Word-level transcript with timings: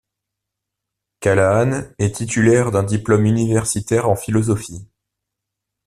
Callahan 1.19 1.83
est 1.99 2.15
titulaire 2.15 2.71
d'un 2.71 2.81
diplôme 2.81 3.25
universitaire 3.27 4.09
en 4.09 4.15
philosophie. 4.15 4.87